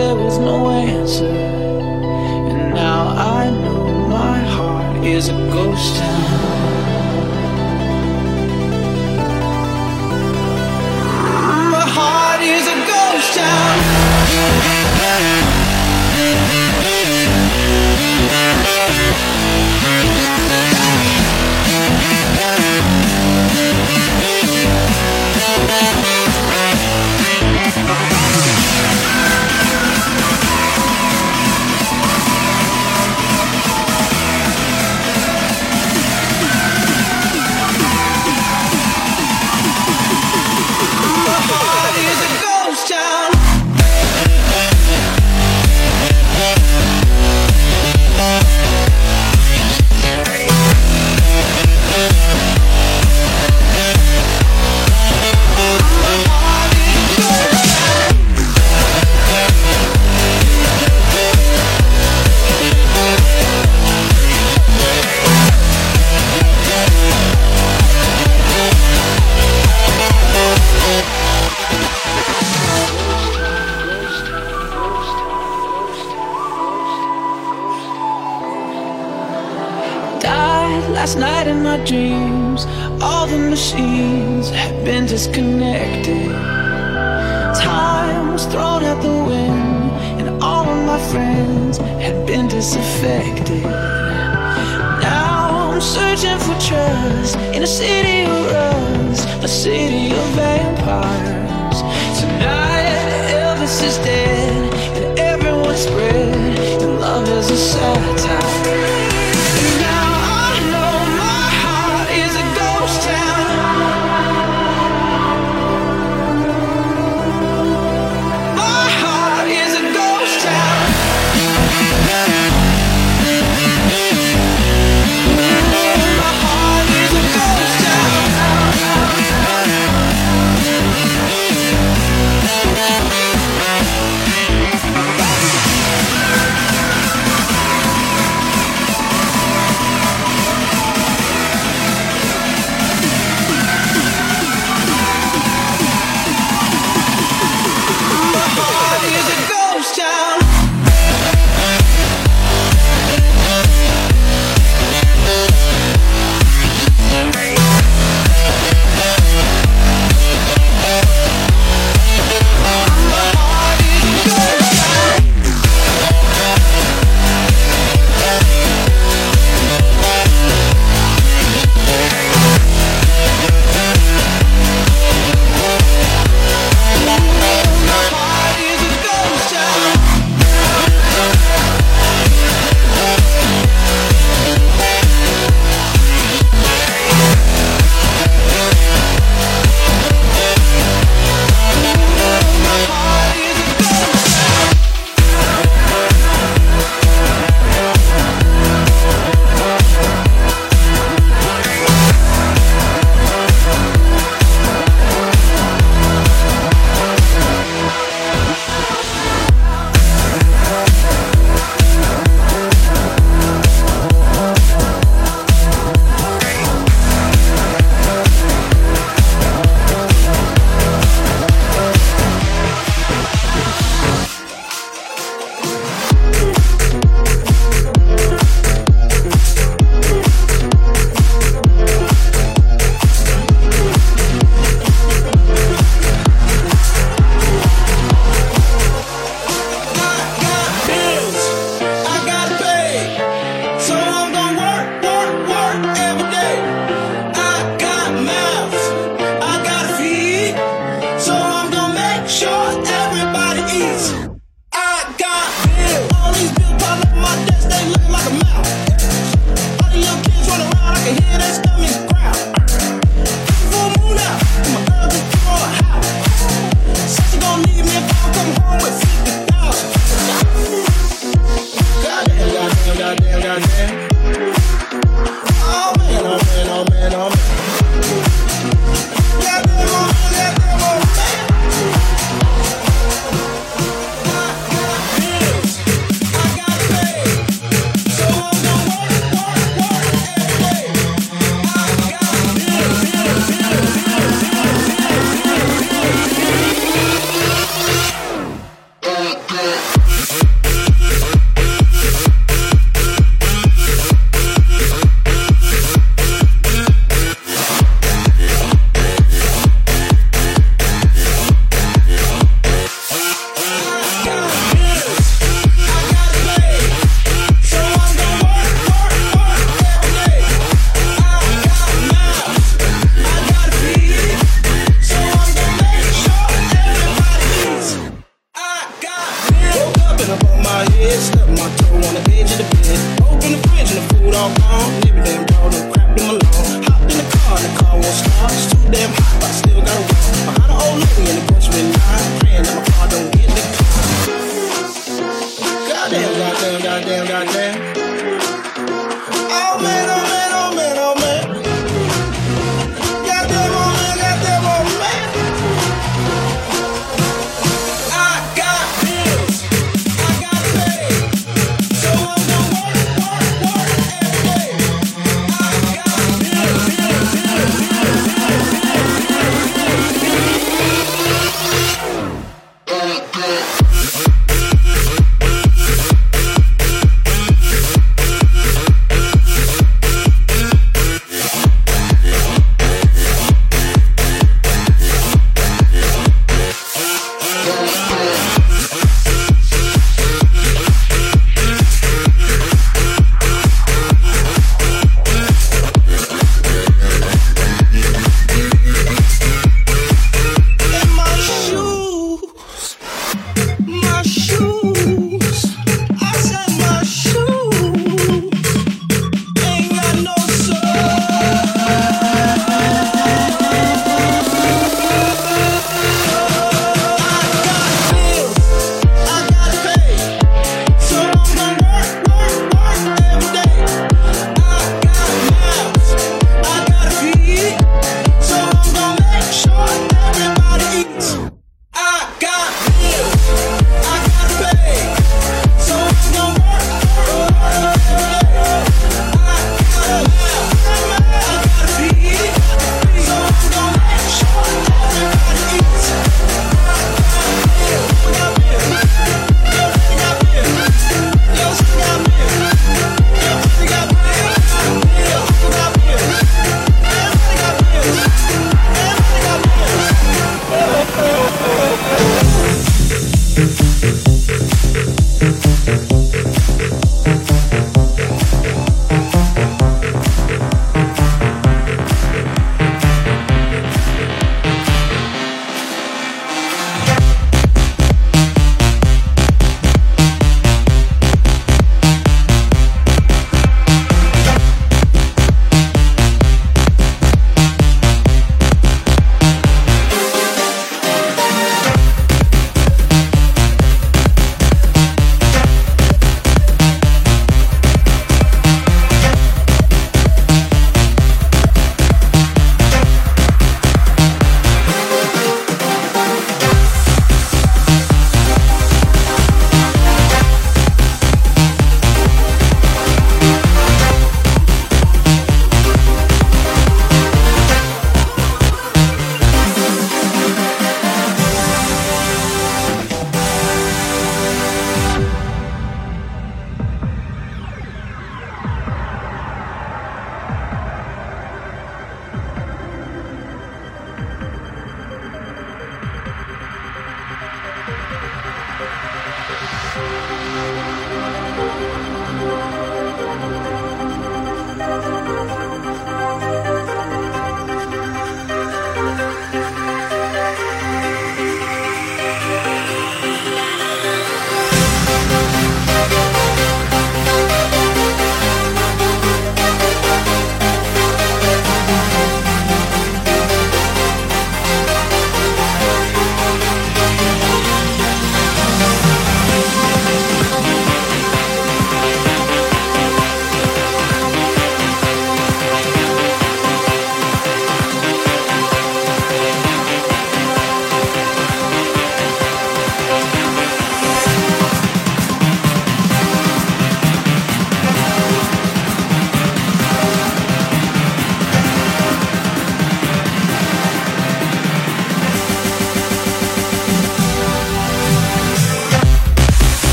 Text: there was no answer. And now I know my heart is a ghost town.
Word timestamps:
there 0.00 0.14
was 0.14 0.38
no 0.38 0.70
answer. 0.70 1.26
And 1.26 2.74
now 2.74 3.02
I 3.40 3.50
know 3.50 3.84
my 4.08 4.38
heart 4.56 5.04
is 5.04 5.28
a 5.28 5.36
ghost 5.52 5.96
town. 5.96 6.09